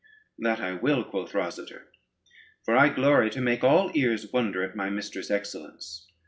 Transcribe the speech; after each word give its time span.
"That 0.39 0.59
I 0.61 0.73
will," 0.73 1.03
quoth 1.03 1.33
Rosader, 1.33 1.83
"for 2.63 2.75
I 2.75 2.89
glory 2.89 3.29
to 3.29 3.39
make 3.39 3.63
all 3.63 3.91
ears 3.93 4.33
wonder 4.33 4.63
at 4.63 4.75
my 4.75 4.89
mistress' 4.89 5.29
excellence." 5.29 6.07